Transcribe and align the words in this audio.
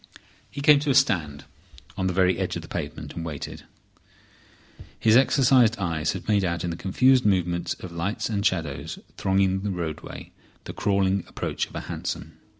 He 0.49 0.61
came 0.61 0.79
to 0.79 0.89
a 0.89 0.95
stand 0.95 1.43
on 1.95 2.07
the 2.07 2.13
very 2.13 2.39
edge 2.39 2.55
of 2.55 2.63
the 2.63 2.67
pavement, 2.67 3.13
and 3.13 3.23
waited. 3.23 3.65
His 4.99 5.15
exercised 5.15 5.77
eyes 5.77 6.13
had 6.13 6.27
made 6.27 6.43
out 6.43 6.63
in 6.63 6.71
the 6.71 6.75
confused 6.75 7.23
movements 7.23 7.75
of 7.75 7.91
lights 7.91 8.27
and 8.27 8.43
shadows 8.43 8.97
thronging 9.15 9.61
the 9.61 9.69
roadway 9.69 10.31
the 10.63 10.73
crawling 10.73 11.23
approach 11.27 11.67
of 11.67 11.75
a 11.75 11.81
hansom. 11.81 12.35